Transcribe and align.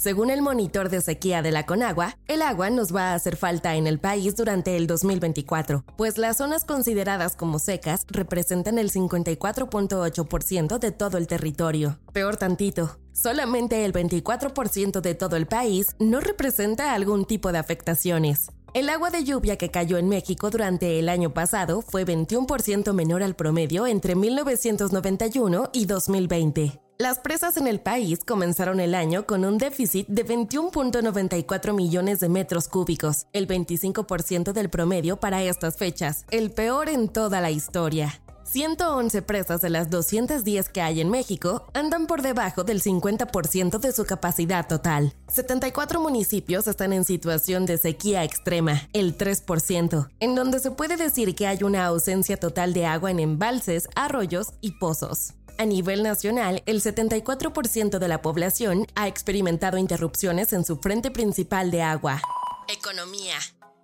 Según 0.00 0.30
el 0.30 0.40
monitor 0.40 0.88
de 0.88 1.02
sequía 1.02 1.42
de 1.42 1.52
la 1.52 1.66
Conagua, 1.66 2.16
el 2.26 2.40
agua 2.40 2.70
nos 2.70 2.96
va 2.96 3.10
a 3.10 3.14
hacer 3.14 3.36
falta 3.36 3.76
en 3.76 3.86
el 3.86 3.98
país 3.98 4.34
durante 4.34 4.78
el 4.78 4.86
2024, 4.86 5.84
pues 5.98 6.16
las 6.16 6.38
zonas 6.38 6.64
consideradas 6.64 7.36
como 7.36 7.58
secas 7.58 8.06
representan 8.08 8.78
el 8.78 8.90
54.8% 8.90 10.78
de 10.78 10.90
todo 10.92 11.18
el 11.18 11.26
territorio. 11.26 11.98
Peor 12.14 12.38
tantito, 12.38 12.98
solamente 13.12 13.84
el 13.84 13.92
24% 13.92 15.02
de 15.02 15.14
todo 15.14 15.36
el 15.36 15.44
país 15.46 15.88
no 15.98 16.20
representa 16.20 16.94
algún 16.94 17.26
tipo 17.26 17.52
de 17.52 17.58
afectaciones. 17.58 18.52
El 18.72 18.88
agua 18.88 19.10
de 19.10 19.24
lluvia 19.24 19.58
que 19.58 19.70
cayó 19.70 19.98
en 19.98 20.08
México 20.08 20.48
durante 20.48 20.98
el 20.98 21.10
año 21.10 21.34
pasado 21.34 21.82
fue 21.82 22.06
21% 22.06 22.94
menor 22.94 23.22
al 23.22 23.36
promedio 23.36 23.86
entre 23.86 24.14
1991 24.14 25.68
y 25.74 25.84
2020. 25.84 26.80
Las 27.00 27.18
presas 27.18 27.56
en 27.56 27.66
el 27.66 27.80
país 27.80 28.20
comenzaron 28.26 28.78
el 28.78 28.94
año 28.94 29.24
con 29.24 29.46
un 29.46 29.56
déficit 29.56 30.06
de 30.06 30.22
21.94 30.22 31.72
millones 31.72 32.20
de 32.20 32.28
metros 32.28 32.68
cúbicos, 32.68 33.26
el 33.32 33.48
25% 33.48 34.52
del 34.52 34.68
promedio 34.68 35.16
para 35.16 35.42
estas 35.42 35.78
fechas, 35.78 36.26
el 36.30 36.50
peor 36.50 36.90
en 36.90 37.08
toda 37.08 37.40
la 37.40 37.50
historia. 37.50 38.20
111 38.44 39.22
presas 39.22 39.62
de 39.62 39.70
las 39.70 39.88
210 39.88 40.68
que 40.68 40.82
hay 40.82 41.00
en 41.00 41.08
México 41.08 41.64
andan 41.72 42.06
por 42.06 42.20
debajo 42.20 42.64
del 42.64 42.82
50% 42.82 43.78
de 43.78 43.92
su 43.92 44.04
capacidad 44.04 44.68
total. 44.68 45.14
74 45.28 46.02
municipios 46.02 46.66
están 46.66 46.92
en 46.92 47.04
situación 47.04 47.64
de 47.64 47.78
sequía 47.78 48.24
extrema, 48.24 48.88
el 48.92 49.16
3%, 49.16 50.10
en 50.20 50.34
donde 50.34 50.58
se 50.58 50.70
puede 50.70 50.98
decir 50.98 51.34
que 51.34 51.46
hay 51.46 51.62
una 51.62 51.86
ausencia 51.86 52.36
total 52.36 52.74
de 52.74 52.84
agua 52.84 53.10
en 53.10 53.20
embalses, 53.20 53.88
arroyos 53.94 54.48
y 54.60 54.72
pozos. 54.72 55.34
A 55.60 55.66
nivel 55.66 56.02
nacional, 56.02 56.62
el 56.64 56.80
74% 56.80 57.98
de 57.98 58.08
la 58.08 58.22
población 58.22 58.86
ha 58.94 59.08
experimentado 59.08 59.76
interrupciones 59.76 60.54
en 60.54 60.64
su 60.64 60.78
frente 60.78 61.10
principal 61.10 61.70
de 61.70 61.82
agua. 61.82 62.22
Economía. 62.66 63.34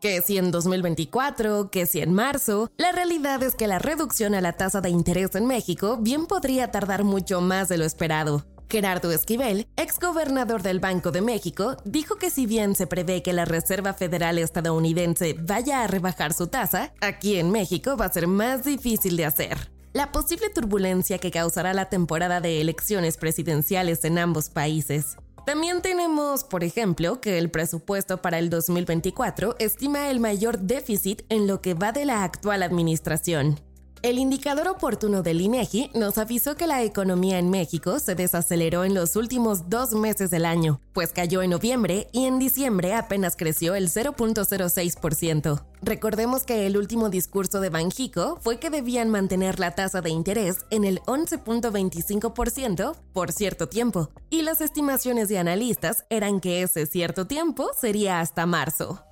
Que 0.01 0.23
si 0.23 0.39
en 0.39 0.51
2024, 0.51 1.71
que 1.71 1.85
si 1.85 2.01
en 2.01 2.15
marzo, 2.15 2.71
la 2.79 2.93
realidad 2.93 3.43
es 3.43 3.55
que 3.55 3.67
la 3.67 3.79
reducción 3.79 4.35
a 4.35 4.41
la 4.41 4.55
tasa 4.55 4.81
de 4.81 4.89
interés 4.89 5.35
en 5.35 5.45
México 5.45 5.99
bien 6.01 6.25
podría 6.25 6.71
tardar 6.71 7.05
mucho 7.05 7.43
más 7.43 7.69
de 7.69 7.77
lo 7.77 7.85
esperado. 7.85 8.47
Gerardo 8.71 9.13
Esquivel, 9.13 9.67
exgobernador 9.77 10.63
del 10.63 10.81
Banco 10.81 11.11
de 11.11 11.21
México, 11.21 11.77
dijo 11.85 12.17
que 12.17 12.31
si 12.31 12.47
bien 12.47 12.75
se 12.75 12.87
prevé 12.87 13.23
que 13.23 13.35
la 13.35 13.45
Reserva 13.45 13.93
Federal 13.93 14.39
estadounidense 14.39 15.37
vaya 15.39 15.85
a 15.85 15.89
rebajar 15.89 16.33
su 16.33 16.47
tasa, 16.47 16.95
aquí 17.03 17.37
en 17.37 17.51
México 17.51 17.99
va 17.99 18.07
a 18.07 18.13
ser 18.13 18.29
más 18.29 18.65
difícil 18.65 19.19
de 19.19 19.27
hacer 19.27 19.76
la 19.97 20.13
posible 20.13 20.51
turbulencia 20.51 21.17
que 21.17 21.31
causará 21.31 21.73
la 21.73 21.89
temporada 21.89 22.43
de 22.43 22.61
elecciones 22.61 23.17
presidenciales 23.17 24.05
en 24.05 24.19
ambos 24.19 24.51
países. 24.51 25.17
También 25.47 25.81
tenemos, 25.81 26.45
por 26.45 26.65
ejemplo, 26.65 27.19
que 27.23 27.39
el 27.39 27.51
presupuesto 27.51 28.21
para 28.21 28.39
el 28.39 28.51
2024 28.51 29.57
estima 29.59 30.11
el 30.11 30.21
mayor 30.21 30.59
déficit 30.59 31.23
en 31.31 31.47
lo 31.47 31.63
que 31.63 31.73
va 31.73 31.93
de 31.93 32.05
la 32.05 32.25
actual 32.25 32.63
administración. 32.63 33.59
El 34.07 34.21
indicador 34.21 34.69
oportuno 34.69 35.25
del 35.25 35.41
INEGI 35.41 35.91
nos 35.93 36.17
avisó 36.17 36.55
que 36.55 36.69
la 36.69 36.85
economía 36.85 37.41
en 37.41 37.51
México 37.51 37.99
se 37.99 38.15
desaceleró 38.15 38.85
en 38.85 38.95
los 38.95 39.17
últimos 39.17 39.69
dos 39.69 39.95
meses 39.95 40.31
del 40.31 40.45
año, 40.45 40.81
pues 40.93 41.11
cayó 41.13 41.43
en 41.43 41.51
noviembre 41.51 42.07
y 42.13 42.27
en 42.27 42.39
diciembre 42.39 42.95
apenas 42.95 43.35
creció 43.35 43.75
el 43.75 43.89
0.06%. 43.89 45.61
Recordemos 45.83 46.45
que 46.45 46.69
el 46.69 46.77
último 46.77 47.11
discurso 47.11 47.59
de 47.59 47.69
Banjico 47.69 48.39
fue 48.41 48.61
que 48.61 48.71
debían 48.71 49.11
mantener 49.11 49.59
la 49.59 49.75
tasa 49.75 50.01
de 50.03 50.11
interés 50.11 50.59
en 50.71 50.85
el 50.85 51.01
11.25% 51.01 52.95
por 53.13 53.33
cierto 53.33 53.69
tiempo, 53.69 54.11
y 54.31 54.43
las 54.43 54.61
estimaciones 54.61 55.29
de 55.29 55.41
analistas 55.41 56.05
eran 56.11 56.39
que 56.39 56.63
ese 56.63 56.87
cierto 56.87 57.27
tiempo 57.27 57.71
sería 57.77 58.21
hasta 58.21 58.47
marzo. 58.47 59.03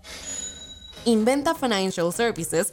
Inventa 1.04 1.54
Financial 1.54 2.10
Services 2.12 2.72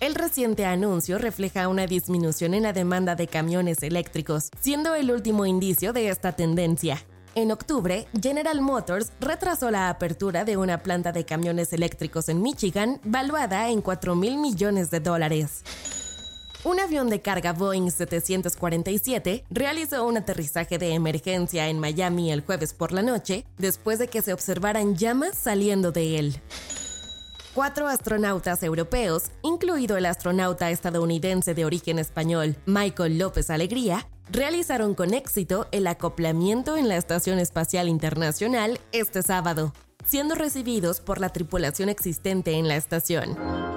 El 0.00 0.14
reciente 0.14 0.64
anuncio 0.64 1.18
refleja 1.18 1.68
una 1.68 1.86
disminución 1.86 2.54
en 2.54 2.62
la 2.62 2.72
demanda 2.72 3.14
de 3.14 3.26
camiones 3.26 3.82
eléctricos, 3.82 4.48
siendo 4.58 4.94
el 4.94 5.10
último 5.10 5.44
indicio 5.44 5.92
de 5.92 6.08
esta 6.08 6.32
tendencia. 6.32 7.04
En 7.38 7.52
octubre, 7.52 8.08
General 8.20 8.60
Motors 8.60 9.12
retrasó 9.20 9.70
la 9.70 9.90
apertura 9.90 10.44
de 10.44 10.56
una 10.56 10.82
planta 10.82 11.12
de 11.12 11.24
camiones 11.24 11.72
eléctricos 11.72 12.28
en 12.28 12.42
Michigan, 12.42 13.00
valuada 13.04 13.70
en 13.70 13.80
4 13.80 14.16
mil 14.16 14.38
millones 14.38 14.90
de 14.90 14.98
dólares. 14.98 15.62
Un 16.64 16.80
avión 16.80 17.08
de 17.08 17.20
carga 17.20 17.52
Boeing 17.52 17.92
747 17.92 19.44
realizó 19.50 20.04
un 20.04 20.16
aterrizaje 20.16 20.78
de 20.78 20.94
emergencia 20.94 21.68
en 21.68 21.78
Miami 21.78 22.32
el 22.32 22.40
jueves 22.40 22.74
por 22.74 22.90
la 22.90 23.02
noche, 23.02 23.46
después 23.56 24.00
de 24.00 24.08
que 24.08 24.20
se 24.20 24.32
observaran 24.32 24.96
llamas 24.96 25.36
saliendo 25.36 25.92
de 25.92 26.18
él. 26.18 26.40
Cuatro 27.54 27.86
astronautas 27.86 28.64
europeos, 28.64 29.30
incluido 29.42 29.96
el 29.96 30.06
astronauta 30.06 30.72
estadounidense 30.72 31.54
de 31.54 31.64
origen 31.64 32.00
español 32.00 32.56
Michael 32.66 33.18
López 33.18 33.48
Alegría, 33.50 34.08
realizaron 34.30 34.94
con 34.94 35.14
éxito 35.14 35.66
el 35.72 35.86
acoplamiento 35.86 36.76
en 36.76 36.88
la 36.88 36.96
Estación 36.96 37.38
Espacial 37.38 37.88
Internacional 37.88 38.80
este 38.92 39.22
sábado, 39.22 39.72
siendo 40.04 40.34
recibidos 40.34 41.00
por 41.00 41.20
la 41.20 41.30
tripulación 41.30 41.88
existente 41.88 42.52
en 42.52 42.68
la 42.68 42.76
estación. 42.76 43.36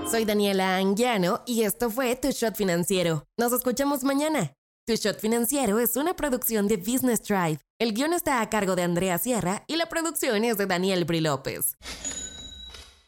Soy 0.10 0.26
Daniela 0.26 0.78
Anguiano 0.78 1.42
y 1.46 1.64
esto 1.64 1.90
fue 1.90 2.16
Tu 2.16 2.32
Shot 2.32 2.56
Financiero. 2.56 3.26
Nos 3.38 3.54
escuchamos 3.54 4.04
mañana. 4.04 4.54
Tu 4.86 4.96
Shot 4.96 5.20
Financiero 5.20 5.80
es 5.80 5.96
una 5.96 6.16
producción 6.16 6.68
de 6.68 6.78
Business 6.78 7.22
Drive. 7.24 7.60
El 7.80 7.94
guion 7.94 8.14
está 8.14 8.42
a 8.42 8.50
cargo 8.50 8.76
de 8.76 8.84
Andrea 8.84 9.18
Sierra 9.18 9.64
y 9.68 9.76
la 9.76 9.88
producción 9.88 10.44
es 10.44 10.58
de 10.58 10.66
Daniel 10.66 11.06
Bri 11.06 11.22
López. 11.22 11.78